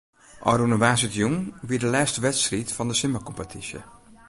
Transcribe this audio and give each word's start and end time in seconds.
Ofrûne 0.51 0.77
woansdeitejûn 0.81 1.35
wie 1.67 1.81
de 1.83 1.87
lêste 1.93 2.17
wedstriid 2.25 2.69
fan 2.75 2.87
de 2.91 2.95
simmerkompetysje. 2.99 3.79